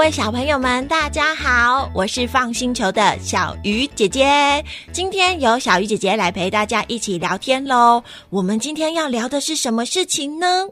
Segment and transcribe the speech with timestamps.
[0.00, 4.64] 各位小朋友们，大家好，我是放星球的小鱼姐姐。
[4.92, 8.02] 今天由小鱼姐姐来陪大家一起聊天喽。
[8.30, 10.68] 我们今天要聊的是什么事情呢？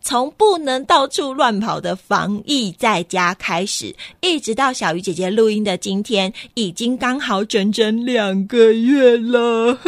[0.00, 9.78] 从不能到处乱跑的防疫在家开始，一直到小鱼姐姐录音的今天，已经刚好整整两个月了。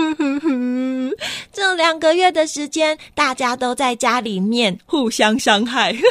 [1.53, 5.93] 这两个月的时间，大家都在家里面互相伤害。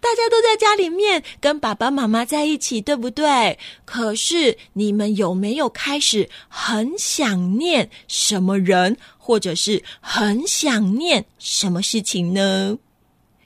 [0.00, 3.58] 大家都在家里面跟爸爸妈妈在一起，对不对？
[3.84, 8.96] 可是你们有没有开始很想念什么人，
[9.30, 12.76] 或者是很想念什么事情呢？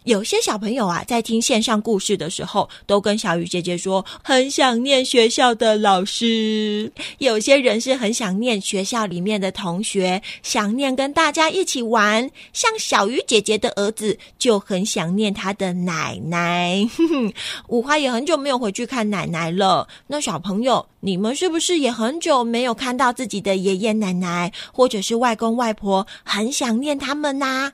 [0.05, 12.31] 有些小朋友啊，在听线上故事的时候，都跟小雨姐姐说很想念学校的老师；有些人是很想念学校里面的同学，想念跟大家一起玩。
[12.53, 16.87] 像小鱼姐姐的儿子就很想念他的奶奶。
[17.69, 19.89] 五花也很久没有回去看奶奶了。
[20.07, 27.73] 那小朋友，你们是不是也很久没有看到自己的爷爷奶奶，或者是外公外婆，很想念他们呐？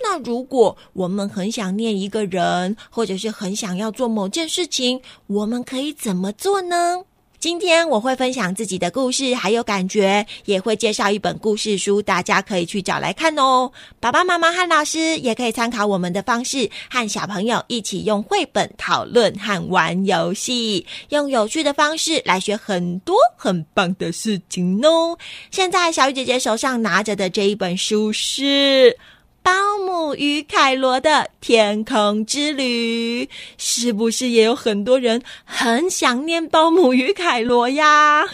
[0.00, 7.04] 那如果我们很想念一个人，或者是很想要做某件事情，我们可以怎么做呢？
[7.40, 13.70] 今天我会分享自己的故事，还有感觉，也会介绍一本故事书，大家可以去找来看哦。
[14.00, 25.18] 爸爸妈妈和老师也可以参考我们的方式，和小朋友一起用绘本讨论和玩游戏，用有趣的方式来学很多很棒的事情哦。
[25.50, 28.96] 现在小雨姐姐手上拿着的这一本书是。
[29.44, 29.52] 保
[29.84, 33.28] 姆与凯罗的天空之旅，
[33.58, 38.24] 是不是也有很多人很想念保姆与凯罗呀？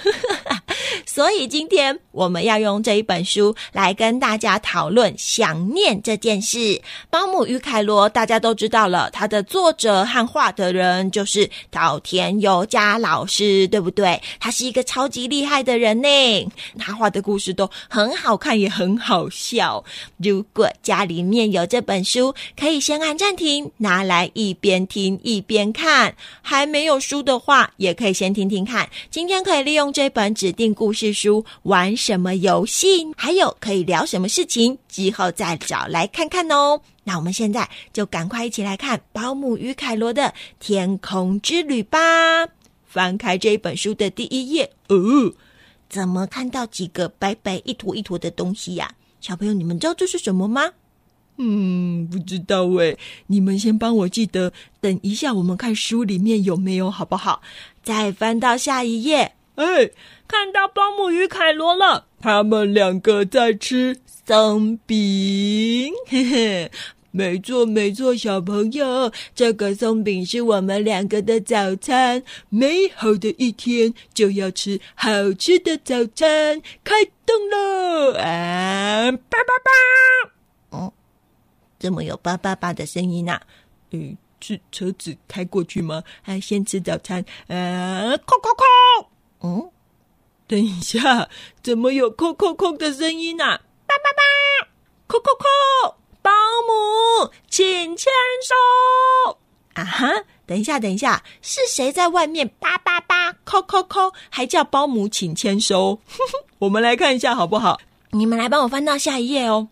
[1.05, 6.80] 所以今天我们要用这一本书来跟大家讨论想念这件事。
[7.11, 14.23] 保姆与凯罗，大家都知道了，他的作者和画的人就是岛田由佳老师，对不对？
[14.39, 16.48] 他是一个超级厉害的人呢，
[16.79, 19.83] 他画的故事都很好看，也很好笑。
[20.18, 26.14] 如果家家里面有这本书，可以先按暂停，拿来一边听一边看。
[26.42, 28.90] 还没有书的话，也可以先听听看。
[29.11, 36.83] 今天可以利用这本指定故事书玩什么游戏，还有可以聊什么事情，之后再找来看看哦。
[37.05, 41.98] 那我们现在就赶快一起来看《保姆与凯罗的天空之旅》吧。
[42.86, 45.32] 翻开这本书的第一页，哦，
[45.88, 48.92] 怎么看到几个白白一坨一坨的东西呀？
[49.22, 50.72] 小朋友，你们知道这是什么吗？
[51.42, 52.95] 嗯，不知道哎。
[53.28, 57.40] 你们先帮我记得，等一下我们看书里面有没有，好不好？
[57.83, 59.90] 再翻到下一页，哎，
[60.29, 65.90] 看到保姆与凯罗了，他们两个在吃松饼。
[66.06, 66.70] 嘿嘿，
[67.11, 72.23] 没错没错，小朋友，这个松饼是我们两个的早餐。
[72.50, 78.12] 美好的一天就要吃好吃的早餐，开动喽！
[78.12, 80.92] 啊，叭叭叭！
[81.80, 83.41] 这么有叭叭叭的声音呐？
[83.91, 86.05] 嗯，是车子开过去吗？
[86.23, 87.24] 还先吃早餐？
[87.48, 89.08] 呃，扣扣扣！
[89.41, 89.70] 嗯，
[90.46, 91.29] 等一下，
[91.64, 93.58] 怎么有扣扣扣的声音呐？
[93.86, 94.68] 叭叭叭！
[95.07, 95.96] 扣扣扣！
[96.23, 96.30] 保
[96.68, 98.12] 姆，请签
[98.45, 99.39] 收！
[99.73, 100.07] 啊哈！
[100.47, 103.33] 等一下，等一下，是谁在外面叭叭叭？
[103.45, 104.12] 扣扣扣！
[104.29, 105.98] 还叫保姆请牵手？
[106.61, 107.80] 我们来看一下好不好？
[108.11, 109.68] 你们来帮我翻到下一页哦。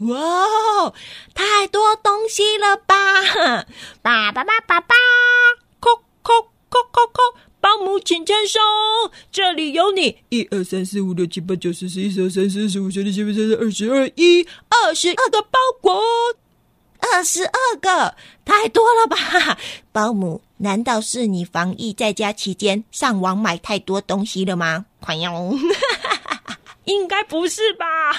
[0.00, 0.92] 哇，
[1.34, 2.94] 太多东西了吧！
[4.00, 4.94] 爸爸爸爸爸，
[5.80, 5.90] 扣
[6.22, 7.22] 扣扣扣扣，
[7.60, 8.60] 保姆请签收，
[9.32, 16.00] 这里有你一二三四五六七八九十十一十二三四十五十六七八九十二十二一二十二个包裹，
[17.00, 19.58] 二十二个，太多了吧？
[19.90, 24.86] 保姆，难道是你防疫在家期间上网买太多东西了吗？
[25.00, 25.58] 快用！
[26.88, 28.12] 应该不是吧？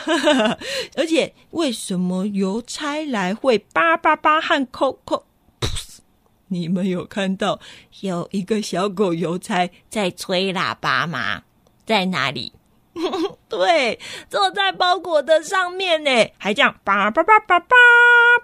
[0.95, 5.25] 而且为什么邮差来会叭叭叭和扣扣？
[6.47, 7.59] 你们有看到
[8.01, 11.43] 有一个小狗邮差在吹喇叭吗？
[11.85, 12.53] 在哪里？
[13.49, 13.99] 对，
[14.29, 17.75] 坐在包裹的上面呢，还这样叭叭叭叭叭，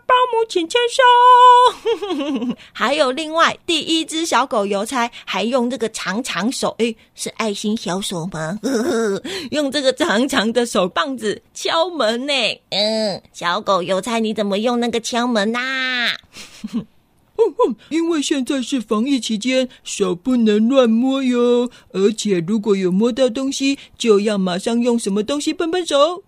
[0.05, 2.55] 保姆请签收。
[2.73, 8.59] 还有另外第一只小狗邮差还用这个长长手，诶，是爱心小手吗？
[9.51, 12.33] 用这个长长的手棒子敲门呢。
[12.69, 15.59] 嗯，小狗邮差你怎么用那个敲门呐？
[17.37, 21.69] 哼哼因为现在是防疫期间，手不能乱摸哟。
[21.91, 26.23] 而且如果有摸到东西，就要马上用什么东西喷喷手。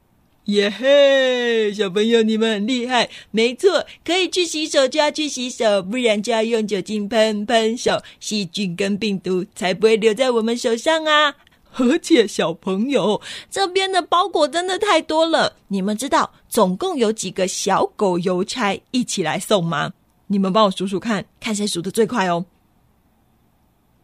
[0.46, 3.10] 耶嘿，小朋友，你们很厉害。
[3.32, 11.36] 没错，可以去洗手就要去洗手，不然就要用酒精喷喷手，细菌跟病毒才不会留在我们手上啊。
[11.80, 13.22] 而且，小朋友，
[13.52, 15.58] 这边的包裹真的太多了。
[15.68, 19.92] 你们知道总共有几个小狗邮差一起来送吗？
[20.28, 22.46] 你们帮我数数看，看谁数的最快哦。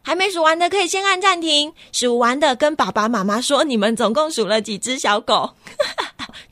[0.02, 5.54] 还没数完的可以先按暂停，数完的跟爸爸妈妈说，你们总共数了几只小狗。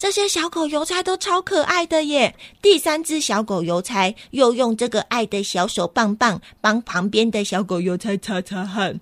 [0.02, 2.34] 这些小狗邮差都超可爱的耶！
[2.60, 8.98] 第三只小狗邮差又用这个爱的小手棒棒帮旁边的小狗邮差擦擦汗，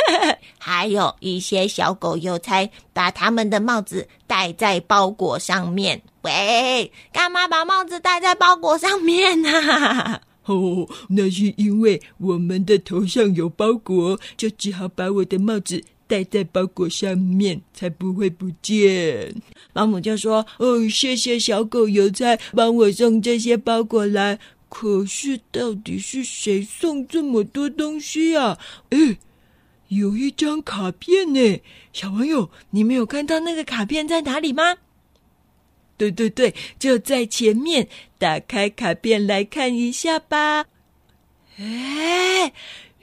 [0.60, 6.02] 还有一些小狗邮差把他们的帽子戴在包裹上面。
[6.20, 9.48] 喂，干嘛把帽子戴在包裹上面呢？
[10.44, 15.82] 哦，那是因为我们的头上有包裹，就只好把我的帽子。
[16.06, 19.34] 戴在包裹上面才不会不见。
[19.72, 24.38] 保姆就说：“哦，谢谢小狗邮差帮我送这些包裹来。
[24.68, 28.58] 可是到底是谁送这么多东西啊？
[28.90, 29.18] 哎，
[29.88, 31.60] 有一张卡片呢，
[31.92, 34.78] 小朋友，你们有看到那个卡片在哪里吗？
[35.96, 37.88] 对对对，就在前面。
[38.18, 40.66] 打开卡片来看一下吧。
[41.56, 42.52] 哎。”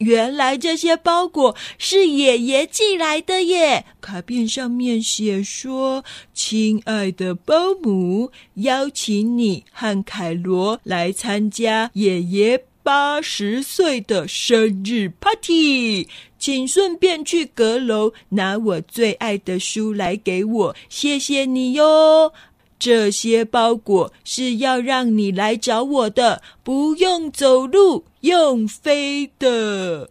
[0.02, 3.86] 原来这些包裹是爷爷寄来的耶！
[4.02, 6.04] 卡片上面写说
[6.34, 16.08] ：“亲爱的保姆，邀请你和凯罗来参加爷爷八十岁的生日 party，
[16.40, 22.34] 请顺便去阁楼拿我最爱的书来给我，谢谢你哟。”
[22.82, 30.10] 这些包裹是要让你来找我的，不用走路，用飞的。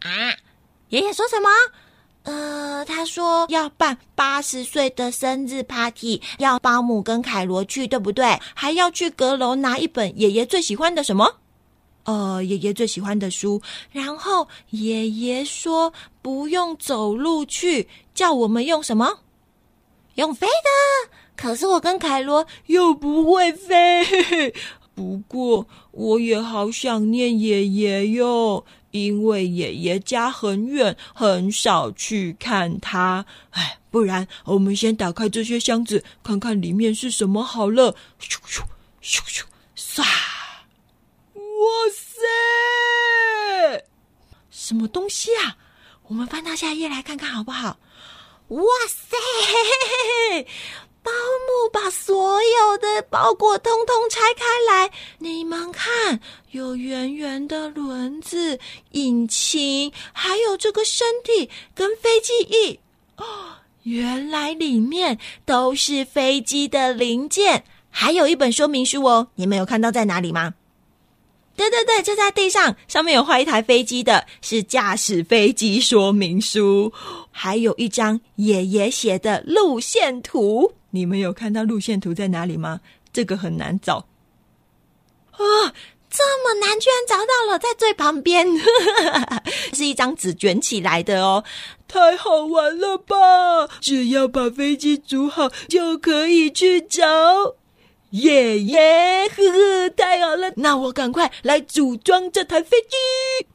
[0.00, 0.08] 啊！
[0.88, 1.50] 爷爷说什么？
[2.22, 8.40] 呃，他说要办八十岁的生日 party，要保姆跟凯罗去，对不对？
[8.54, 11.36] 还要去阁楼拿一本爷爷最喜欢的什么？
[12.04, 13.60] 呃，爷爷最喜欢的书。
[13.92, 19.18] 然后爷爷说不用走路去，叫我们用什么？
[20.14, 21.10] 用飞的。
[21.40, 24.52] 可是我跟凯罗又不会飞，
[24.92, 33.24] 不过我也好想念爷爷哟，因为爷爷家很远，很少去看他。
[33.50, 37.94] 哎，不然我们先打开这些箱子，看看里面是什么好了。
[38.20, 38.62] 咻咻
[39.00, 39.44] 咻咻，
[39.76, 40.02] 唰！
[41.34, 43.84] 哇塞，
[44.50, 45.56] 什么东西啊？
[46.08, 47.78] 我们翻到下一页来看看好不好？
[48.48, 49.16] 哇塞！
[51.02, 58.58] 保姆把所有的包裹通通拆开来，你们看，有圆圆的轮子、
[58.90, 62.80] 引擎，还有这个身体跟飞机翼。
[63.16, 63.24] 哦，
[63.84, 69.28] 原来里面都是飞机的零件，还有一本说明书哦。
[69.36, 70.54] 你们有看到在哪里吗？
[71.56, 76.92] 对对对，就在地上，上面有画一台飞机的，是驾驶飞机说明书，
[77.32, 80.72] 还有一张爷爷写的路线图。
[80.90, 82.80] 你们有看到路线图在哪里吗？
[83.12, 84.06] 这个很难找
[85.32, 85.38] 啊！
[86.10, 88.46] 这么难，居然找到了，在最旁边，
[89.74, 91.44] 是一张纸卷起来的哦，
[91.86, 93.68] 太好玩了吧！
[93.80, 97.04] 只要把飞机组好，就可以去找
[98.10, 100.50] 耶耶，呵呵，太好了！
[100.56, 103.46] 那我赶快来组装这台飞机。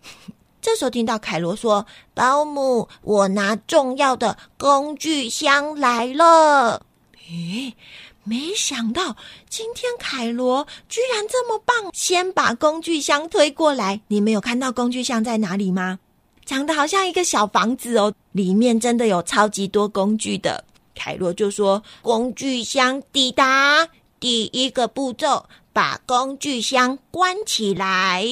[0.62, 6.86] 这时候听到凯罗说：“保姆，我拿重要的工具箱来了。”
[7.30, 7.75] 诶，
[8.24, 9.15] 没想到
[9.50, 11.89] 今天凯罗居然这么棒！
[11.94, 16.00] 先把工具箱推过来，你没有看到工具箱在哪里吗？
[16.46, 20.65] 长得好像一个小房子哦，里面真的有超级多工具的。
[20.94, 23.88] 凯罗就说：“工具箱抵达，
[24.20, 28.25] 第一个步骤，把工具箱关起来。”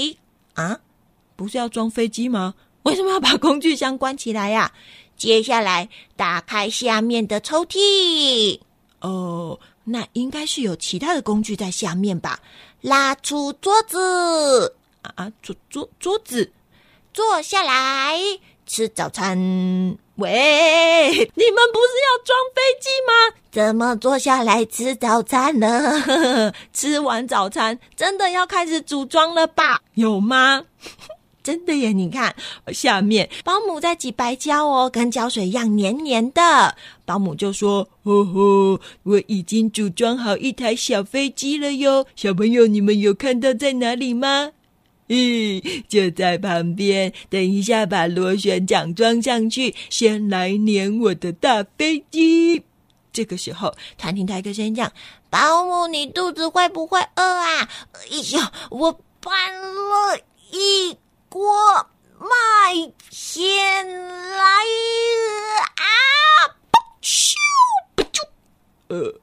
[0.53, 0.79] 啊，
[1.35, 2.53] 不是要装飞机吗？
[2.83, 4.73] 为什么要把工具箱关起来呀？
[5.15, 8.59] 接下来打开下面的抽屉。
[9.01, 12.39] 哦，那应该是有其他的工具在下面吧？
[12.81, 16.51] 拉出桌子啊，桌桌桌子，
[17.13, 18.17] 坐下来
[18.65, 19.97] 吃早餐。
[20.15, 20.31] 喂，
[21.09, 23.35] 你们不是要装飞机吗？
[23.51, 26.53] 怎么坐下来吃早餐呢？
[26.71, 29.81] 吃完早餐，真的要开始组装了吧？
[29.95, 30.63] 有吗？
[31.43, 31.91] 真的耶！
[31.91, 32.35] 你看
[32.71, 36.75] 下面，保姆在挤白胶哦，跟胶水一样黏黏的。
[37.05, 44.51] 保姆就说：“哦吼，我已经组装好一台小飞机了哟，小朋友，你们有看到在哪里吗？
[45.09, 47.11] 咦，就在旁边。
[47.29, 52.63] 等一下把螺旋桨装上去，先来粘我的大飞机。
[53.11, 54.89] 这个时候，团听到一个声音讲
[55.29, 60.17] ：“保姆，你肚子会不会饿啊？”哎呀，我搬了
[60.51, 60.95] 一
[61.31, 61.49] 锅
[62.19, 62.27] 麦
[63.09, 63.87] 片
[64.31, 64.43] 来
[65.77, 65.87] 啊！
[67.01, 67.33] 咻，
[68.11, 68.21] 啾，
[68.89, 69.15] 呃，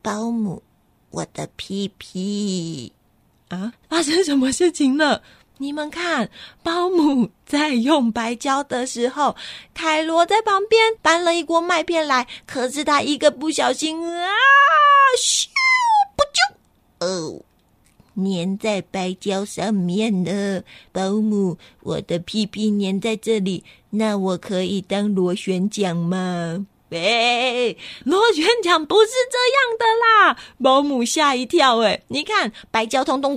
[0.00, 0.62] 保姆，
[1.10, 2.92] 我的屁屁
[3.48, 3.72] 啊！
[3.88, 5.20] 发生什么事情了？
[5.58, 6.30] 你们看，
[6.62, 9.34] 保姆在用白胶的时候，
[9.74, 14.30] 凯罗在旁边搬了一锅麦片来，可是他一个不小心啊，
[15.18, 15.48] 咻，
[16.16, 17.42] 不就哦，
[18.16, 20.62] 粘在白胶上面了。
[20.92, 26.66] 保姆，我的屁屁粘在这里，那我可以当螺旋桨吗？
[26.88, 30.38] 哎，螺旋桨不是这样的啦！
[30.62, 33.36] 保姆吓一跳，哎，你看白胶通通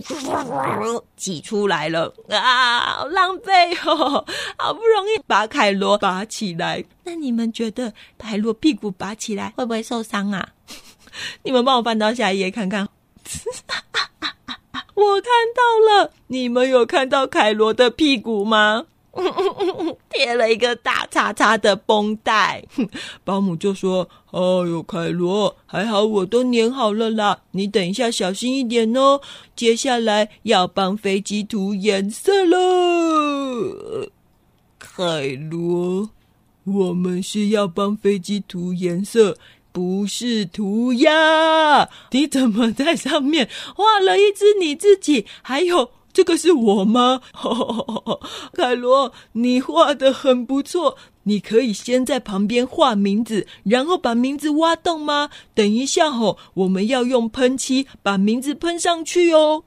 [1.17, 4.23] 挤出来了啊，浪费哦！
[4.55, 10.49] 好不容易把凯罗拔起来，那你们觉得凯罗屁股拔起来会不会受伤啊？
[11.41, 12.87] 你们帮我翻到下一页看看。
[14.99, 15.61] 我看到
[16.03, 18.85] 了，你们有看到凯罗的屁股吗？
[20.09, 22.63] 贴了一个大叉叉的绷带，
[23.25, 29.19] 保姆就说：“哦呦，凯罗，还好我都粘好了啦，你等一下小心一点哦。
[29.55, 34.09] 接下来要帮飞机涂颜色了，
[34.77, 36.09] 凯罗，
[36.65, 39.35] 我们是要帮飞机涂颜色，
[39.71, 41.89] 不是涂鸦。
[42.11, 45.25] 你怎么在上面画了一只你自己？
[45.41, 47.21] 还有。”这个是我吗？
[48.53, 50.97] 凯罗，你画的很不错。
[51.23, 55.29] 你可以先在旁边画名字，然后把名字挖洞吗？
[55.53, 59.63] 等一下吼，我们要用喷漆把名字喷上去哦。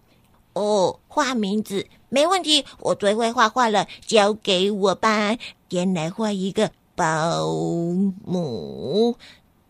[0.54, 5.38] 哦，画名字没问题，我最会画画了，交给我吧。
[5.70, 7.46] 先来画一个保
[8.26, 9.16] 姆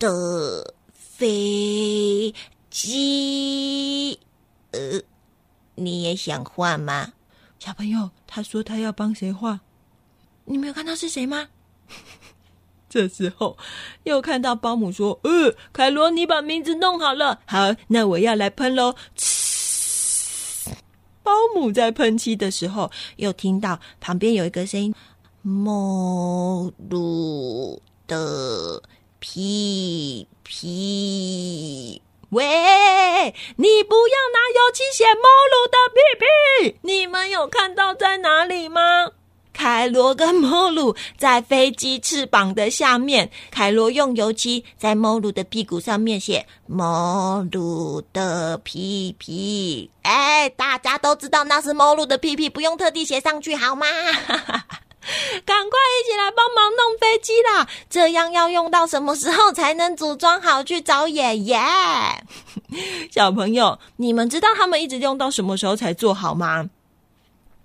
[0.03, 2.33] 的飞
[2.69, 4.19] 机，
[4.71, 5.01] 呃。
[5.75, 7.13] 你也想画吗，
[7.57, 8.11] 小朋友？
[8.27, 9.61] 他说他要帮谁画？
[10.45, 11.47] 你没有看到是谁吗？
[12.87, 13.57] 这时候
[14.03, 18.93] 又看到保姆说：“呃，凯罗，你把名字弄好了，好，那我要来喷喽。”
[21.23, 24.93] 保姆在喷漆的时候，又听到旁边有一个声音
[25.41, 28.83] ：“莫鲁的
[29.23, 32.01] 屁屁。”
[32.31, 32.45] 喂，
[33.55, 36.77] 你不要拿油漆写猫鲁的屁屁！
[36.81, 39.11] 你们有看到在哪里吗？
[39.53, 43.31] 凯罗跟猫鲁在飞机翅膀的下面。
[43.49, 49.89] 凯罗用油漆在猫鲁的屁股上面写猫鲁的屁屁。
[50.01, 53.85] 哎，大家都知道那是猫鲁的屁屁，不用特地写上去好吗？
[55.45, 57.67] 赶快一起来帮忙弄飞机啦！
[57.89, 61.59] 这样要用到什么时候才能组装好去找爷爷？
[63.11, 66.69] 小朋友，你们知道他们一直用到什么时候才做好吗？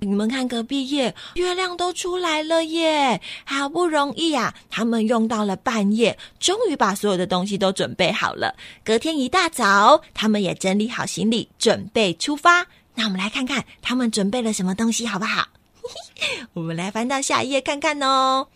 [0.00, 3.20] 你们看隔壁夜，月亮都出来了耶！
[3.44, 8.54] 好不容易呀，他们用到了半夜，终于把所有的东西都准备好了。
[8.84, 12.66] 隔天一大早，他们也整理好行李，准备出发。
[12.94, 15.48] 那我们来看看他们准备了什么东西，好不好？
[16.54, 18.48] 我们来翻到下一页看看哦。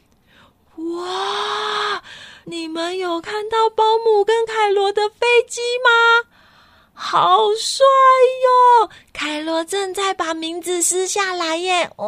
[0.76, 2.02] 哇，
[2.44, 6.28] 你们有看到保姆跟凯罗的飞机吗？
[6.94, 7.84] 好帅
[8.44, 8.90] 哟！
[9.12, 11.90] 凯罗正在把名字撕下来耶！
[11.96, 12.06] 哇，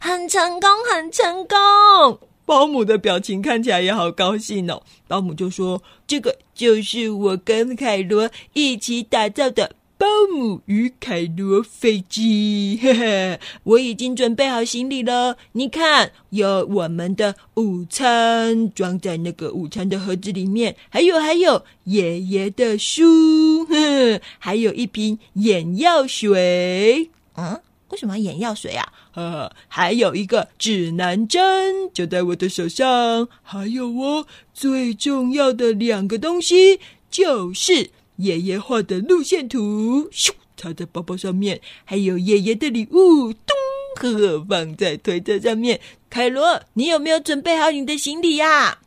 [0.00, 2.18] 很成功，很成功。
[2.44, 4.82] 保姆的表情看起来也好高兴哦。
[5.08, 15.36] 保姆就说：“这个就是我跟凯罗一起打造的。”保姆与凯罗飞机， 嘿嘿，我已经准备好行李了。
[15.52, 27.08] 你看，有我们的午餐装在那个午餐的盒子里面，还有还有爷爷的书， 哼，还有一瓶眼药水。
[27.36, 28.92] 嗯，为什么眼药水啊？
[29.14, 33.28] 呃，还有一个指南针，就在我的手上。
[33.44, 37.90] 还有哦，最重要的两个东西就是。
[38.22, 43.56] 爷爷画的路线图，咻，插在包包上面，还有爷爷的礼物，咚，
[43.96, 45.80] 呵呵，放在推车上面。
[46.08, 48.78] 凯罗，你有没有准备好你的行李呀？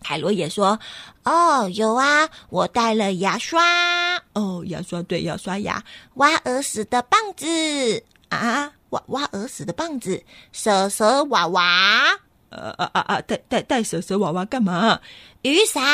[0.00, 0.78] 凯罗也说
[1.24, 5.84] ：“哦，有啊，我带了牙刷，哦，牙刷对，要刷牙，
[6.14, 10.22] 挖耳屎的棒子啊，挖挖耳屎的棒子，
[10.52, 12.20] 蛇蛇娃娃。”
[12.56, 13.20] 呃啊啊啊！
[13.20, 15.00] 带带带蛇蛇娃娃干嘛？
[15.42, 15.84] 雨伞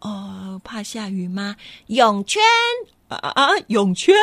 [0.00, 1.56] 哦，怕下雨吗？
[1.86, 2.42] 泳圈
[3.08, 3.48] 啊啊啊！
[3.68, 4.14] 泳圈，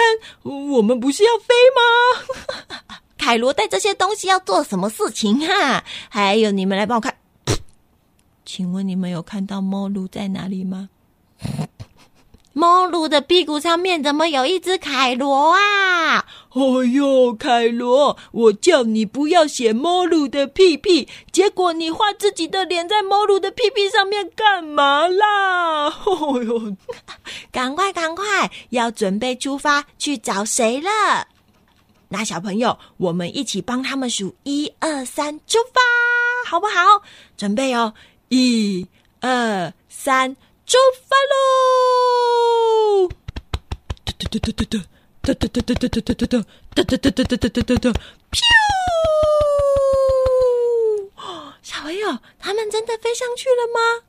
[0.44, 2.92] 我们不是要飞吗？
[3.18, 5.84] 凯罗带这些东西要做什么事情啊？
[6.10, 7.16] 还有，你们来帮我看，
[8.46, 10.90] 请问你们有看到猫鹿在哪里吗？
[12.54, 16.26] 猫鹿的屁股上面怎么有一只凯罗啊？
[16.58, 25.88] 哎呦，凯罗，我叫你不要写猫鹿的屁屁，结果你画自己的脸在猫鹿的屁屁上面干嘛啦？
[25.94, 26.76] 哎呦，
[27.52, 31.28] 赶快赶快，要准备出发去找谁了？
[32.10, 35.80] 那小朋友，我们一起帮他们数一二三，出发，
[36.50, 37.04] 好不好？
[37.38, 37.94] 准备哦，
[38.30, 38.88] 一
[39.22, 40.36] 二三。
[40.66, 40.76] 出
[41.08, 43.08] 发喽！
[44.04, 44.80] 哒哒哒哒
[45.28, 46.40] 哒哒哒哒哒哒哒哒
[46.74, 48.00] 哒哒哒哒哒哒哒哒哒！
[48.32, 48.40] 飘！
[51.62, 54.07] 小朋友，他们真的飞上去了吗？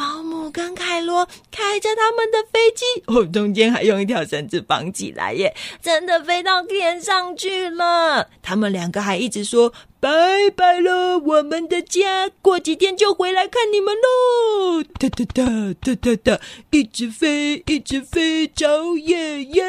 [0.00, 8.30] 保姆跟凯罗开着他们的飞机，哦，中间还用一条绳子绑起来耶，真的飞到天上去了。
[8.40, 9.74] 他们两个还一直说。
[10.00, 10.08] 拜
[10.56, 14.82] 拜了，我们的家，过几天就回来看你们喽！
[14.98, 16.40] 哒哒哒哒哒哒，
[16.70, 19.62] 一直飞，一直飞，找爷爷。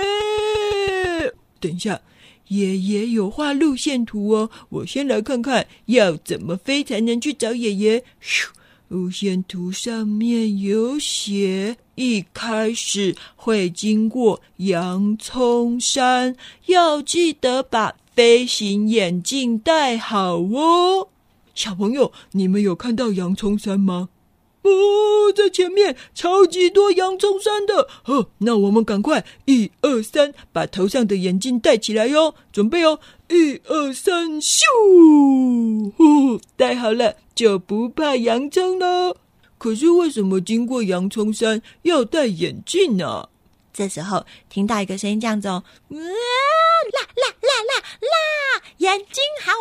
[1.59, 1.99] 等一下，
[2.47, 8.05] 爷爷有画路线图哦，我先来看看要怎么飞才能去找爷爷。
[8.23, 8.47] 咻，
[8.91, 17.95] 路线图上面有写，一开始会经过洋葱山，要记得把。
[18.13, 21.07] 飞行眼镜戴好哦，
[21.55, 24.09] 小朋友，你们有看到洋葱山吗？
[24.63, 24.69] 哦，
[25.33, 27.87] 在前面，超级多洋葱山的。
[28.05, 32.35] 哦，那我们赶快，一二三，把头上的眼镜戴起来哟！
[32.51, 34.59] 准备哦，一二三，咻！
[36.81, 39.15] 好了，就不怕洋葱了。
[39.59, 43.29] 可是为什么经过洋葱山要戴眼镜呢？
[43.71, 49.51] 这时候听到一个声音，这样子哦，啊，辣辣辣辣辣，眼睛好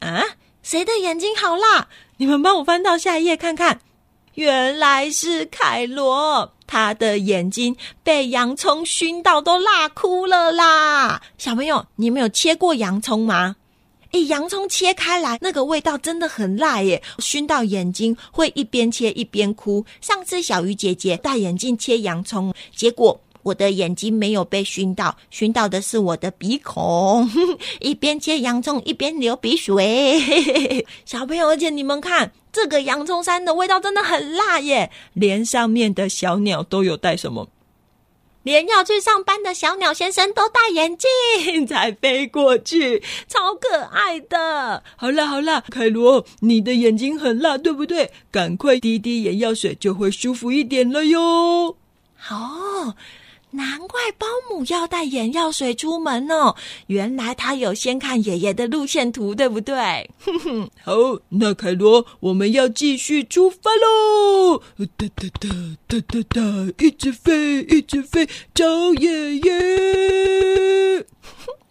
[0.00, 0.10] 辣！
[0.10, 0.22] 啊，
[0.62, 1.88] 谁的眼睛好辣？
[2.18, 3.80] 你们帮我翻到下一页看看，
[4.34, 11.22] 原来是凯罗，他的眼睛被洋葱熏到都辣哭了啦！
[11.38, 13.56] 小朋友，你们有切过洋葱吗？
[14.24, 19.84] 洋葱切开来，那个味道真的很辣耶，熏到眼睛会一边切一边哭。
[20.00, 27.30] 上次小鱼姐姐戴眼镜切洋葱，结果我的眼睛没有被熏到，熏到的是我的鼻孔，
[27.80, 30.20] 一边切洋葱一边流鼻水。
[31.06, 37.48] 小朋友，而且你们看，这个洋葱山的味道真的很辣耶，连上面的小鸟都有带什么？
[38.46, 44.84] 连要去上班的小鸟先生都戴眼镜才飞过去，超可爱的。
[44.94, 48.12] 好啦好啦，凯罗，你的眼睛很辣，对不对？
[48.30, 51.76] 赶快滴滴眼药水，就会舒服一点了哟。
[52.16, 52.94] 好。
[53.56, 56.54] 难怪保姆要带眼药水出门哦！
[56.88, 60.10] 原来他有先看爷爷的路线图，对不对？
[60.84, 60.92] 好，
[61.30, 64.62] 那凯罗，我们要继续出发喽！
[64.96, 65.48] 哒哒哒
[65.88, 66.40] 哒哒哒，
[66.78, 71.06] 一直飞，一直飞，找爷爷。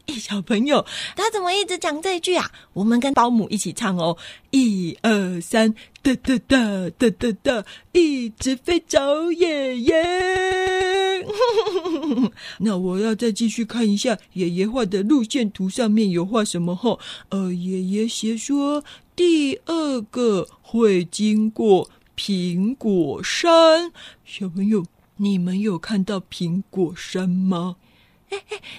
[0.08, 2.52] 小朋友，他怎么一直讲这一句啊？
[2.74, 4.18] 我们跟保姆一起唱哦！
[4.52, 11.26] 一二三，哒哒哒哒哒哒，一直飞找爷爷。
[12.60, 16.76] 那我要再继续看一下爷爷画的路线图，上面有画什么？
[16.76, 16.98] 哈，
[17.30, 18.84] 呃，爷爷写说
[19.16, 23.92] 第二个会经过苹果山。
[24.24, 24.86] 小朋友，
[25.18, 27.78] 你们有看到苹果山吗？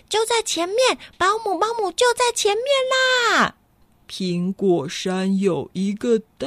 [0.09, 2.65] 就在前面，保姆保姆就在前面
[3.41, 3.55] 啦！
[4.09, 6.47] 苹果山有一个大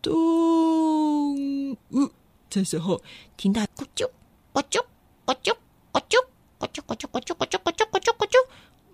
[0.00, 1.72] 洞。
[1.72, 2.10] 呜，
[2.48, 3.00] 这时候
[3.36, 4.08] 听到咕啾
[4.54, 4.82] 咕啾
[5.26, 5.54] 咕啾
[5.92, 6.18] 咕啾
[6.58, 8.38] 咕啾咕啾咕啾咕啾咕啾咕啾咕啾，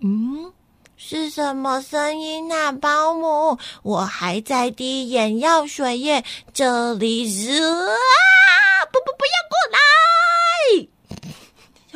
[0.01, 0.51] 嗯，
[0.97, 2.71] 是什么声音啊？
[2.71, 7.95] 保姆，我还在滴眼药水耶，这里是啊！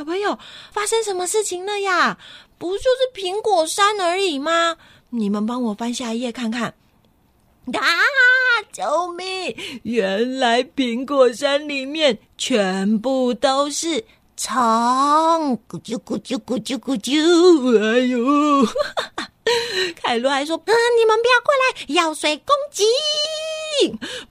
[0.01, 0.39] 小朋友，
[0.71, 2.17] 发生什么事情了呀？
[2.57, 4.77] 不就是苹果山而已吗？
[5.11, 6.73] 你们帮我翻下一页看看。
[7.71, 7.81] 啊！
[8.71, 9.55] 救命！
[9.83, 14.03] 原来苹果山里面全部都是
[14.35, 17.77] 虫，咕啾咕啾咕啾咕啾！
[17.79, 18.65] 哎呦！
[19.95, 22.83] 凯罗还说：“嗯，你们不要过来，药水攻击！”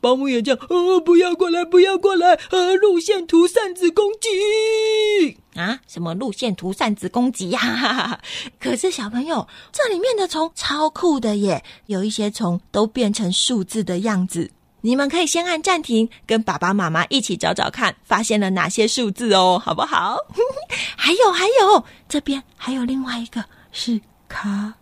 [0.00, 2.38] 保姆也叫：“哦，不要过来，不要过来！
[2.50, 5.80] 呃，路线图擅自攻击啊！
[5.88, 8.20] 什么路线图擅自攻击呀？
[8.60, 11.64] 可是小朋友，这里面的虫超酷的耶！
[11.86, 14.50] 有一些虫都变成数字的样子，
[14.82, 20.16] 你们可以先按暂停，跟爸爸妈妈一起找找看，发现了哪些数字哦，好不好？
[20.96, 24.74] 还有还有，这边还有另外一个是卡。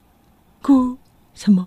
[0.68, 0.94] 咕
[1.34, 1.66] 什么？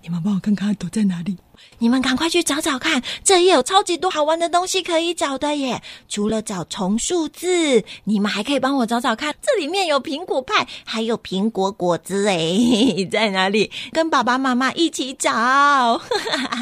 [0.00, 1.36] 你们帮我看看躲在哪里？
[1.80, 5.82] 你们赶快去找找看，这也有超级多好玩的东西可以找的耶！
[6.08, 12.56] 除了找重数字，你们还可以帮我找找看，这里面有苹果派，还有苹果果子哎，
[13.12, 13.70] 在哪里？
[13.92, 16.00] 跟爸爸妈妈一起找。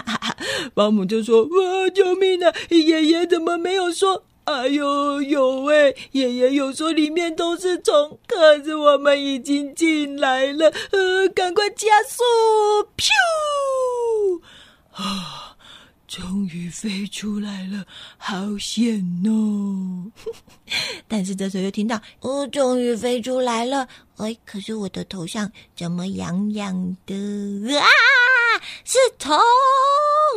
[0.74, 2.52] 保姆就说：“哇，救命啊！
[2.70, 5.96] 爷爷怎么没有说？”哎呦，呦喂！
[6.12, 12.22] 爷爷有说里面都是虫，可是我们已经进来了，呃，赶快加速！
[12.96, 13.10] 咻！
[14.92, 15.55] 啊，
[16.06, 17.84] 终于飞出来了，
[18.16, 20.10] 好险哦！
[21.08, 23.88] 但是这时候又听到，哦，终于飞出来了，
[24.18, 27.14] 哎，可是我的头上怎么痒痒的
[27.78, 27.86] 啊？
[28.84, 29.36] 是虫！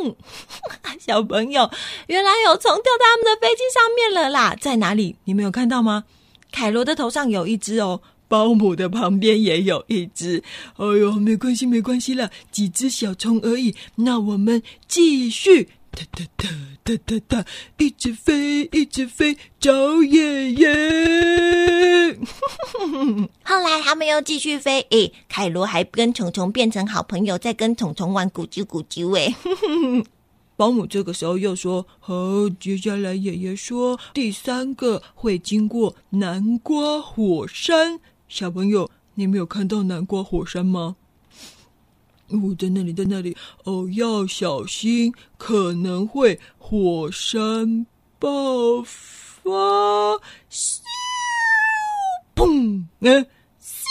[1.00, 1.70] 小朋友，
[2.08, 4.56] 原来有虫掉在他们的飞机上面了啦！
[4.60, 5.16] 在哪里？
[5.26, 6.04] 你们有看到吗？
[6.52, 10.42] 凯罗的头上有一只哦，保姆的旁边也有一只。
[10.78, 13.76] 哎呦，没关系，没关系啦，几只小虫而已。
[13.96, 16.48] 那我们继续，哒哒哒
[16.84, 17.46] 哒哒哒，
[17.78, 22.20] 一直飞，一直飞，找爷爷。
[23.44, 29.12] 后来他们又继续飞，诶，凯罗还跟虫虫变成好朋友，在跟虫虫玩咕啾咕啾。
[29.16, 29.34] 诶，
[30.56, 38.00] 保姆这个时候又说：“好，接下来爷爷说第三个会经过南瓜火山。
[38.30, 40.96] 小朋友，你没有看到南瓜火山吗？
[42.28, 43.36] 我，在那里，在那里。
[43.64, 47.88] 哦，要小心，可能会火山
[48.20, 48.30] 爆
[48.84, 49.50] 发。”
[50.48, 50.78] 咻
[52.36, 52.86] 砰！
[53.02, 53.26] 哎，
[53.60, 53.84] 咻！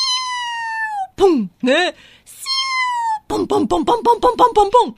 [1.17, 1.49] 砰！
[1.63, 1.93] 哎，
[2.25, 2.47] 咻！
[3.27, 4.95] 砰砰砰砰砰砰砰砰砰！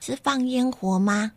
[0.00, 1.32] 是放烟火吗？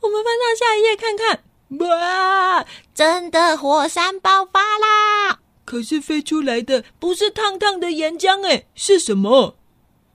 [0.00, 1.42] 我们翻到下一页看看。
[1.78, 2.66] 哇！
[2.94, 5.40] 真的火山爆发啦！
[5.72, 9.56] 可是飞出来的不是烫烫的岩浆，哎，是什么？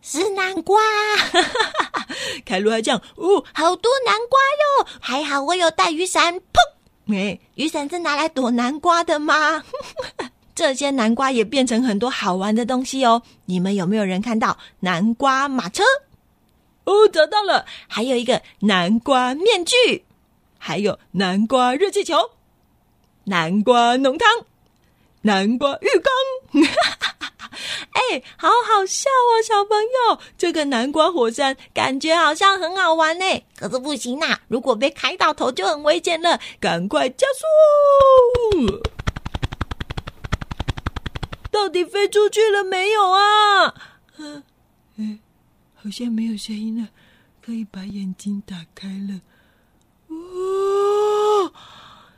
[0.03, 0.79] 是南瓜！
[2.45, 4.87] 凯罗还讲哦，好多南瓜哟！
[5.01, 6.35] 还好我有带雨伞。
[6.35, 7.11] 砰！
[7.11, 9.63] 哎，雨伞是拿来躲南瓜的吗？
[10.53, 13.23] 这些南瓜也变成很多好玩的东西哦！
[13.45, 15.83] 你们有没有人看到南瓜马车？
[16.83, 17.65] 哦，找到了！
[17.87, 20.05] 还有一个南瓜面具，
[20.59, 22.15] 还有南瓜热气球、
[23.23, 24.29] 南瓜浓汤、
[25.27, 26.63] 南瓜浴缸。
[27.91, 30.19] 哎，好好笑哦，小朋友！
[30.37, 33.25] 这个南瓜火山感觉好像很好玩呢，
[33.57, 37.27] 可是不行呐，如果被开到头就很危险了，赶快加
[38.53, 38.81] 速！
[41.51, 43.73] 到底飞出去了没有啊？
[44.17, 45.19] 嗯，
[45.75, 46.87] 好像没有声音了，
[47.43, 49.19] 可以把眼睛打开了。
[50.07, 51.51] 哦，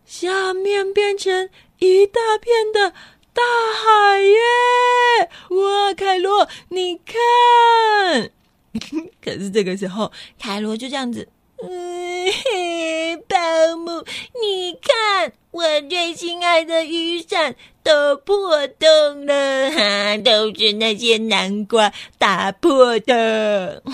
[0.06, 2.94] 下面变成一大片的
[3.34, 3.42] 大
[3.74, 5.30] 海耶！
[5.50, 8.32] 哇，凯罗，你看。
[9.24, 11.28] 可是这个时候，凯罗就这样子。
[11.62, 12.28] 嗯，
[13.28, 14.04] 保姆，
[14.42, 23.82] 你看我最心爱的雨伞都破洞了，哈，都是那些南瓜打破的。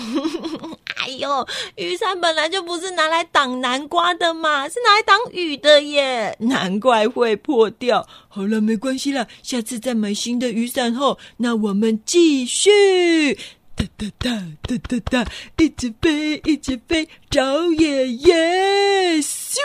[0.96, 8.06] 哎呦，雨伞本来就不是拿来挡南瓜的嘛，是拿来挡雨的耶，难怪会破掉。
[8.28, 13.38] 好了，没关系啦，下次再买新的雨伞后，那我们继续。
[13.76, 14.30] 哒哒哒
[14.62, 19.20] 哒哒哒，一直飞，一直飞，找爷爷！
[19.20, 19.58] 咻！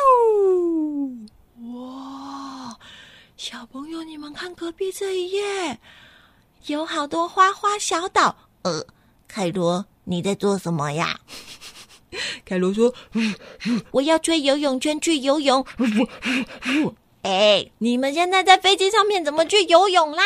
[1.74, 2.78] 哇，
[3.38, 5.80] 小朋友，你们看隔壁这一页，
[6.66, 8.36] 有好多花花小岛。
[8.64, 8.86] 呃，
[9.30, 11.22] 凯罗，你在做什么呀？
[12.44, 12.94] 凯罗说
[13.92, 15.66] ：“我要追游泳圈去游泳。”
[17.24, 20.24] 哎，你们现在在飞机上面怎么去游泳啦？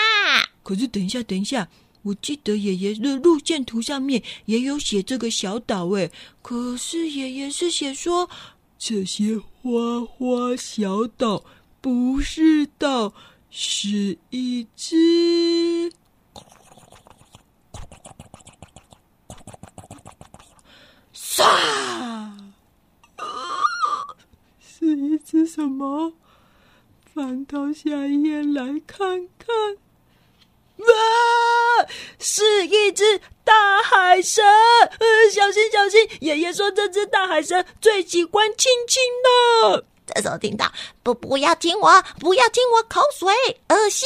[0.64, 1.68] 可是，等一下，等一下。
[2.06, 6.12] 我记得爷爷的路线图上面也有写这个小岛，哎，
[6.44, 8.30] 可是爷爷是写说
[8.78, 11.44] 这些花花小岛
[11.82, 13.12] 不是岛，
[13.50, 15.92] 是一只，
[21.12, 21.44] 唰，
[24.60, 26.14] 是一只什么？
[27.12, 29.48] 翻到下一页来看看。
[30.78, 31.88] 哇！
[32.20, 36.08] 是一只大海蛇，呃，小心小心！
[36.22, 39.86] 爷爷说这只大海蛇最喜欢亲亲了。
[40.06, 40.72] 这时候听到
[41.04, 43.28] 不不要亲我，不要亲我口水，
[43.70, 44.06] 恶心！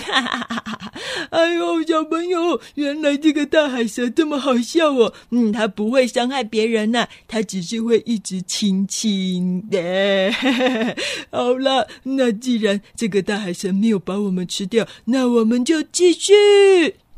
[1.30, 5.12] 哎呦，小朋友，原来这个大海蛇这么好笑哦！
[5.30, 10.32] 嗯，它不会伤害别人呐，它只是会一直亲亲的。
[11.30, 16.32] 好了，那既然这个大海蛇没有把我们吃掉，那我们就继续。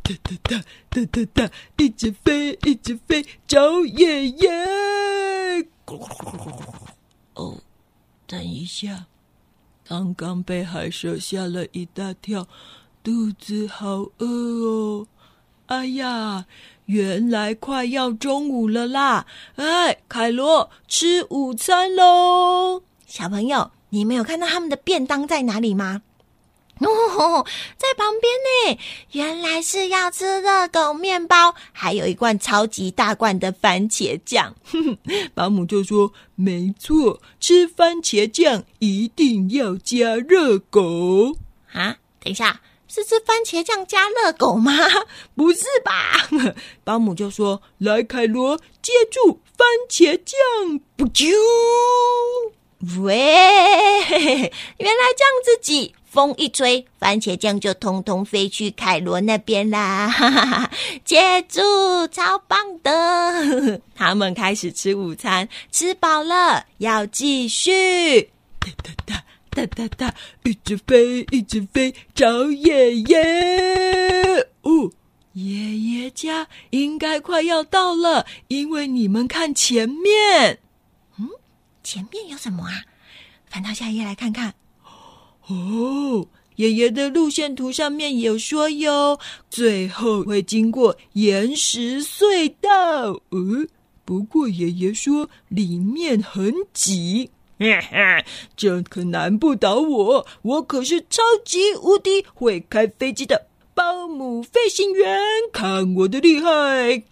[0.03, 4.51] 哒哒哒哒哒哒，一直飞，一直飞，找爷爷。
[8.27, 9.07] 等一下，
[9.87, 12.47] 刚刚被海蛇吓了一大跳，
[13.03, 15.07] 肚子好饿哦。
[15.67, 16.47] 哎呀，
[16.87, 19.27] 原来快要中午了啦！
[19.57, 22.83] 哎，凯罗，吃午餐喽！
[23.07, 26.03] 小朋友，你们有看到他们的便当在哪里吗？
[26.81, 28.33] 哦，在旁边
[28.75, 28.79] 呢。
[29.13, 34.55] 原来是要吃热狗面包，还有一罐超级大罐的番茄酱。
[35.35, 41.37] 保姆就说：“没错，吃番茄酱一定要加热狗
[41.73, 42.61] 啊！”等一下。
[42.87, 44.73] 是吃番茄酱加热狗吗？
[45.35, 46.29] 不是吧？
[46.85, 51.33] 保姆就说：“来，凯罗，接住番茄酱，不啾！”
[53.03, 60.09] 喂，原来这样子挤，风一吹，番茄酱就通通飞去凯罗那边啦！
[60.09, 60.70] 哈哈哈，
[61.05, 61.61] 接住，
[62.07, 63.81] 超棒的！
[63.96, 68.31] 他们开始吃午餐，吃饱了要继续。
[68.61, 69.24] 哒哒哒。
[69.50, 73.16] 哒哒哒，一直飞，一直飞，找爷爷。
[74.62, 74.90] 哦，
[75.33, 80.59] 爷爷家应该快要到了，因为你们看前面，
[81.18, 81.29] 嗯，
[81.85, 82.83] 前面有什么啊？
[83.48, 84.55] 翻到下一页来看看。
[85.48, 86.26] 哦，
[86.57, 89.18] 爷爷的路线图上面有说哟，
[89.50, 93.20] 最后会经过岩石隧道。
[93.30, 93.68] 嗯，
[94.04, 97.30] 不过爷爷说里面很挤。
[98.57, 105.18] 这可难不倒我，我可是超级无敌会开飞机的保姆飞行员，
[105.52, 107.02] 看我的厉害！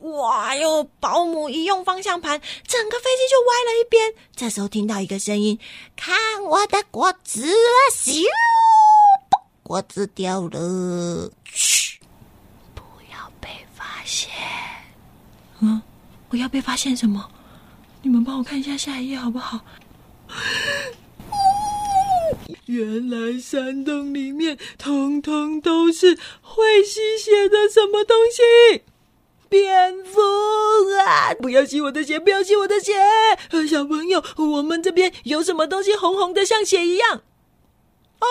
[0.00, 4.14] 哇哟，保姆一用方向盘，整个飞机就歪了一边。
[4.34, 5.58] 这时候听到一个声音
[5.96, 7.46] ：“看我的果子，
[7.94, 8.22] 咻，
[9.62, 11.98] 果子掉了！”嘘，
[12.74, 14.30] 不要被发现。
[15.60, 15.80] 嗯，
[16.30, 17.30] 我要被发现什么？
[18.02, 19.60] 你们帮我看一下下一页好不好？
[22.66, 28.82] 原来山洞里面通通都是会吸血的什么东西？
[29.52, 30.18] 蝙蝠
[31.06, 31.34] 啊！
[31.34, 32.18] 不要吸我的血！
[32.18, 32.94] 不要吸我的血！
[33.68, 37.20] 小朋友，我们这边有什么东西红红的，像血一样？
[38.18, 38.26] 啊！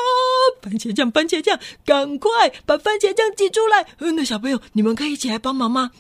[0.64, 3.86] 番茄酱，番茄酱，赶快把番茄酱挤出来！
[4.00, 5.92] 那小朋友，你们可以一起来帮忙吗？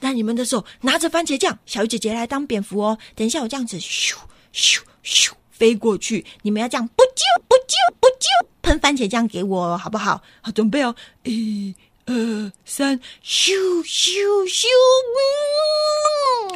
[0.00, 2.98] 那你们的手拿着番茄酱，小姐姐来当蝙蝠哦。
[3.14, 4.16] 等一下，我这样子咻
[4.52, 10.20] 咻咻飞过去，你们要这样不啾不啾不啾喷番茄酱给我，好不好？
[10.40, 10.96] 好，准备哦！
[11.22, 11.72] 一、
[12.08, 13.52] 二、三，咻
[13.84, 14.66] 咻咻！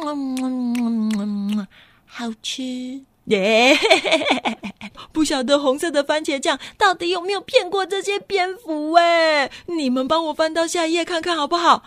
[0.03, 1.67] 嗯，
[2.07, 2.63] 好吃。
[3.25, 3.77] 耶！
[5.13, 8.93] 不晓得红色的番茄酱到底有没有骗过这些蝙蝠？
[8.93, 11.83] 哎，你们帮我翻到下一页看看好不好？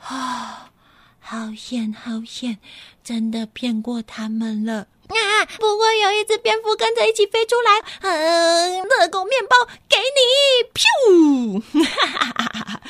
[0.00, 0.70] 啊，
[1.20, 2.58] 好险好险，
[3.04, 5.44] 真的骗过他们了啊！
[5.58, 9.56] 不过有一只蝙蝠跟着一起飞出来，嗯，热狗面包
[9.88, 10.20] 给你，
[10.74, 11.60] 噗！
[11.60, 12.80] 哈哈哈哈哈！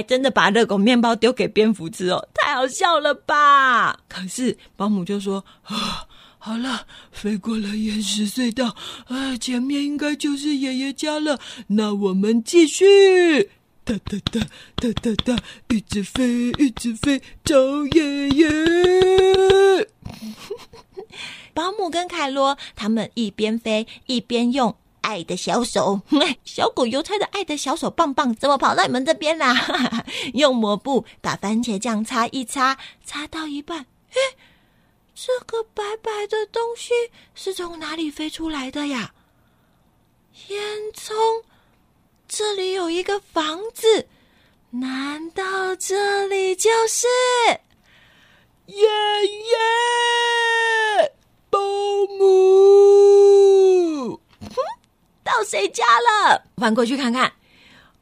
[0.00, 4.00] 还真的把热狗面包丢给蝙蝠吃哦，太好笑了吧？
[4.08, 6.06] 可是保姆就说啊。
[6.42, 8.74] 好了，飞过了岩石隧道，
[9.08, 11.38] 啊，前面应该就是爷爷家了。
[11.66, 13.50] 那我们继续，
[13.84, 14.40] 哒哒哒
[14.76, 17.54] 哒哒哒，一直飞，一直飞，找
[17.92, 18.48] 爷爷。
[21.52, 26.00] 保姆跟凯罗他们一边飞一边用爱的小手，
[26.44, 29.54] 小狗邮差的爱的小手棒棒，怎么跑到你们这边啦？
[30.34, 34.16] 用抹布把番茄酱擦一擦，擦到一半，哎。
[35.22, 36.94] 这个白白的东西
[37.34, 39.12] 是从哪里飞出来的呀？
[40.48, 40.58] 烟
[40.94, 41.12] 囱，
[42.26, 44.08] 这里有一个房子，
[44.70, 47.06] 难道这里就是
[48.64, 49.58] 爷爷
[51.50, 51.58] 保
[52.18, 54.19] 姆？
[55.30, 56.42] 哼，到谁家了？
[56.56, 57.32] 翻过去看看，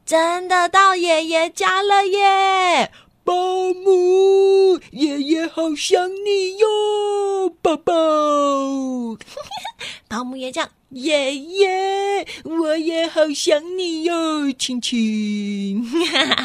[0.05, 2.91] 真的到爷爷家了耶！
[3.23, 3.33] 保
[3.73, 7.93] 姆，爷爷好想你哟，宝宝。
[10.09, 15.85] 保姆也讲，爷爷，我也好想你哟，亲亲。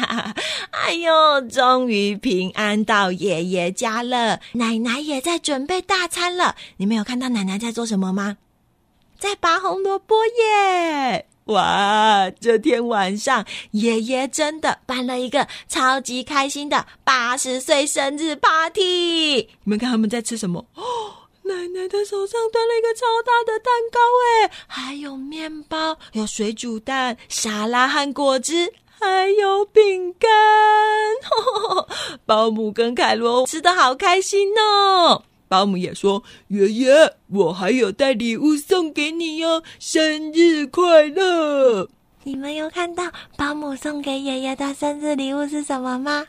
[0.69, 6.55] 哎呦，终于平安到爷爷家了，奶奶也在准备大餐了。
[6.77, 8.37] 你们有看到奶奶在做什么吗？
[9.25, 11.25] 在拔红萝卜耶。
[11.45, 12.29] 哇！
[12.39, 19.37] 这天晚上，爷爷真的办了一个超级开心的八十岁生日 party。
[19.37, 20.63] 你们看他们在吃什么？
[20.75, 20.83] 哦，
[21.41, 23.99] 奶奶的手上端了一个超大的蛋糕，
[24.43, 30.29] 哎，还有面包，有水煮蛋、沙拉和果汁，还有饼干。
[32.27, 35.23] 保姆跟凯罗吃的好开心哦。
[35.55, 41.87] 保姆也说：“爷爷，我还有带礼物送给你哟，生日快乐！”
[42.25, 43.05] 你们有看到
[43.37, 46.25] 保姆送给爷爷的生日礼物是什么吗？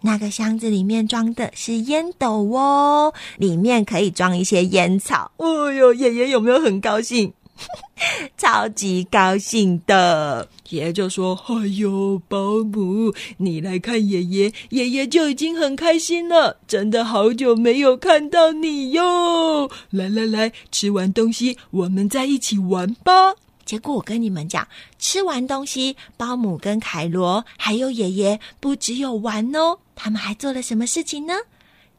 [0.00, 5.30] 那个箱子里面装的是烟斗哦，里面可以装一些烟草。
[5.36, 7.32] 哦哟，爷爷有没有很高兴？
[8.38, 10.48] 超级高兴的！
[10.68, 16.58] 爷爷就说：“哎呦，保姆，你来看爷爷，爷爷就已经很开心了。
[16.66, 19.70] 真的好久没有看到你哟！
[19.90, 24.66] 来来来，吃完东西我们再一起玩吧。”结果我跟你们讲，
[24.98, 29.78] 吃完东西，保姆跟凯罗还有爷爷不只有玩哦。
[29.94, 31.34] 他们还做了什么事情呢？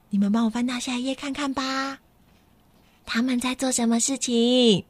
[0.09, 1.99] 你们帮我翻到下一页看看吧。
[3.05, 4.83] 他们在做什么事情？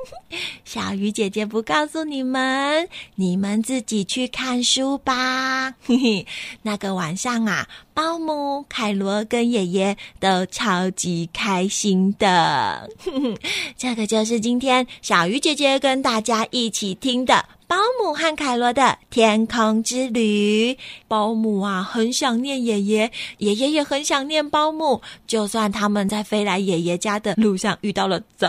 [0.64, 5.74] 小鱼姐姐不告诉你们，你们自己去看书吧。
[6.62, 12.88] 那个晚上啊，保姆凯罗跟爷爷都超级开心的。
[13.76, 17.44] 这个就是今天小鱼姐姐跟大家一起听的。
[17.68, 20.78] 保姆和凯罗的天空之旅。
[21.08, 25.02] 保姆啊，很想念爷爷，爷爷也很想念保姆。
[25.26, 28.46] 就算他们在飞来爷爷家的路上遇到了这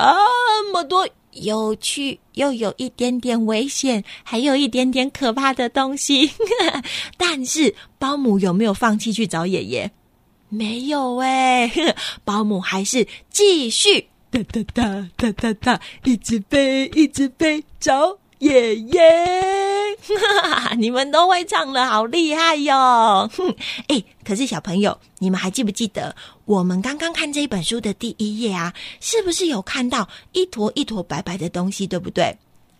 [0.71, 1.09] 么多
[1.41, 6.31] 有趣又有一点点危险，还有一点点可怕的东西，
[7.17, 9.91] 但是保姆有没有放弃去找爷爷？
[10.49, 11.71] 没有哎，
[12.23, 18.17] 保姆还是继续哒哒哒哒哒哒，一直飞，一直飞，找。
[18.39, 19.01] 爷爷，
[20.77, 23.27] 你们都会唱了，好厉害哟！
[23.87, 26.15] 哎，可是小朋友，你们还记不记得
[26.47, 28.73] 我们刚刚看这一本书的第一页啊？
[29.01, 32.33] 是不是有看到一坨一坨白白的东西，对不对？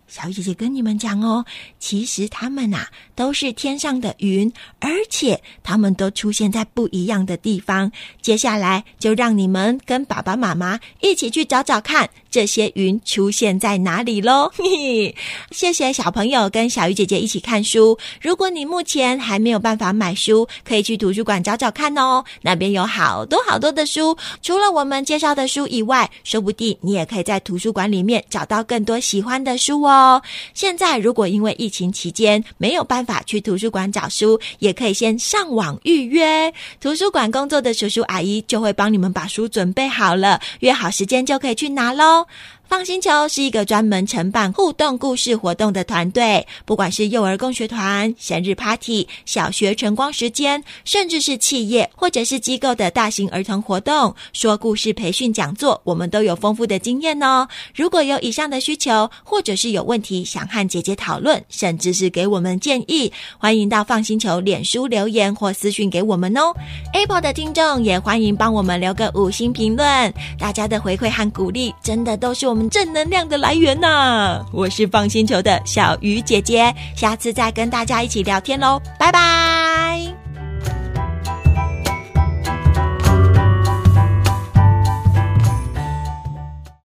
[0.08, 1.44] 小姐姐跟你们讲哦，
[1.78, 7.92] 其实它们呐都是天上的云，而且它们都出现在不一样的地方。
[8.22, 14.50] 接下来就让你们跟爸爸妈妈一起去找找看，这些云出现在哪里喽！
[14.54, 15.14] 嘿 嘿，
[15.50, 17.98] 谢谢小朋友跟小鱼姐姐一起看书。
[18.22, 24.16] 如果你目前还没有办法买书，可以去图书馆找找看哦，那边有好多好多的书。
[24.42, 29.97] 除了我们介绍的书以外，说不定你也可以在图书馆里面找到更多喜欢的书哦。
[29.98, 30.22] 哦，
[30.54, 36.52] 现在如果因为疫情期间没有办法去图书馆找书，也可以先上网预约。
[36.80, 42.26] 图书馆工作的叔叔阿姨就会帮你们把书准备好了，约好时间就可以去拿喽。
[42.68, 57.48] 放星球是一个专门承办互动故事活动的团队，不管是幼儿共学团、生日 party、小学晨光时间，甚至是企业或者是机构的大型儿童活动、说故事培训讲座，我们都有丰富的经验哦。
[57.74, 66.52] 如果有以上的需求，或者是有问题想和姐姐讨论，甚至是给我们建议，欢迎到放星球脸书留言或私讯给我们哦。
[66.92, 74.40] Apple 的听众也欢迎帮我们留个五星评论，大家的回馈和鼓励，真的都是我正能量的来源呐！
[74.52, 79.77] 我是放星球的小鱼姐姐，下次再跟大家一起聊天喽，拜拜。